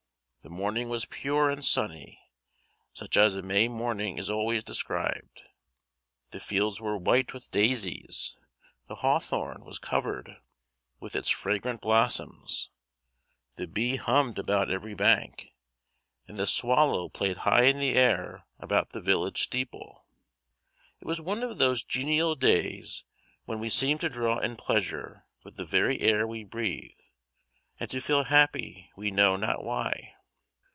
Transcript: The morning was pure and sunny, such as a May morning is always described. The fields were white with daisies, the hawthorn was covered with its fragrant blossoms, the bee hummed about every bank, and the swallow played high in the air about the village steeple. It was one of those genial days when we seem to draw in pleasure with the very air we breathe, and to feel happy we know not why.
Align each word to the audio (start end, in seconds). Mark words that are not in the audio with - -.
The 0.43 0.49
morning 0.57 0.89
was 0.89 1.05
pure 1.05 1.51
and 1.51 1.63
sunny, 1.63 2.19
such 2.93 3.15
as 3.15 3.35
a 3.35 3.43
May 3.43 3.67
morning 3.67 4.17
is 4.17 4.27
always 4.27 4.63
described. 4.63 5.43
The 6.31 6.39
fields 6.39 6.81
were 6.81 6.97
white 6.97 7.31
with 7.31 7.51
daisies, 7.51 8.39
the 8.87 8.95
hawthorn 8.95 9.63
was 9.63 9.77
covered 9.77 10.37
with 10.99 11.15
its 11.15 11.29
fragrant 11.29 11.81
blossoms, 11.81 12.71
the 13.57 13.67
bee 13.67 13.97
hummed 13.97 14.39
about 14.39 14.71
every 14.71 14.95
bank, 14.95 15.53
and 16.27 16.39
the 16.39 16.47
swallow 16.47 17.07
played 17.07 17.37
high 17.45 17.65
in 17.65 17.79
the 17.79 17.93
air 17.93 18.47
about 18.57 18.89
the 18.89 18.99
village 19.01 19.43
steeple. 19.43 20.07
It 20.99 21.05
was 21.05 21.21
one 21.21 21.43
of 21.43 21.59
those 21.59 21.83
genial 21.83 22.33
days 22.33 23.03
when 23.45 23.59
we 23.59 23.69
seem 23.69 23.99
to 23.99 24.09
draw 24.09 24.39
in 24.39 24.55
pleasure 24.55 25.27
with 25.43 25.57
the 25.57 25.65
very 25.65 25.99
air 26.01 26.25
we 26.25 26.43
breathe, 26.43 26.97
and 27.79 27.87
to 27.91 28.01
feel 28.01 28.23
happy 28.23 28.89
we 28.97 29.11
know 29.11 29.35
not 29.37 29.63
why. 29.63 30.15